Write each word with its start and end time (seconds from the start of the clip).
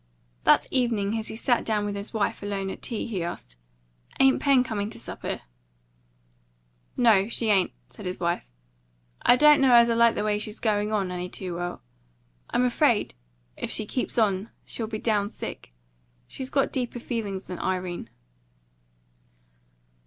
That 0.45 0.65
evening 0.71 1.15
as 1.19 1.27
he 1.27 1.35
sat 1.35 1.63
down 1.63 1.85
with 1.85 1.93
his 1.95 2.11
wife 2.11 2.41
alone 2.41 2.71
at 2.71 2.81
tea, 2.81 3.05
he 3.05 3.21
asked, 3.23 3.55
"Ain't 4.19 4.39
Pen 4.39 4.63
coming 4.63 4.89
to 4.89 4.99
supper?" 4.99 5.41
"No, 6.97 7.29
she 7.29 7.49
ain't," 7.51 7.71
said 7.91 8.07
his 8.07 8.19
wife. 8.19 8.47
"I 9.21 9.35
don't 9.35 9.61
know 9.61 9.73
as 9.73 9.91
I 9.91 9.93
like 9.93 10.15
the 10.15 10.23
way 10.23 10.39
she's 10.39 10.59
going 10.59 10.91
on, 10.91 11.11
any 11.11 11.29
too 11.29 11.53
well. 11.53 11.83
I'm 12.49 12.65
afraid, 12.65 13.13
if 13.55 13.69
she 13.69 13.85
keeps 13.85 14.17
on, 14.17 14.49
she'll 14.65 14.87
be 14.87 14.97
down 14.97 15.29
sick. 15.29 15.71
She's 16.27 16.49
got 16.49 16.71
deeper 16.73 16.99
feelings 16.99 17.45
than 17.45 17.59
Irene." 17.59 18.09